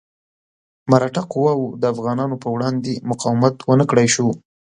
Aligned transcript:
مرهټه 0.91 1.21
قواوو 1.31 1.77
د 1.81 1.83
افغانانو 1.93 2.35
په 2.43 2.47
وړاندې 2.55 2.93
مقاومت 3.09 3.55
ونه 3.69 3.85
کړای 3.89 4.07
شو. 4.15 4.27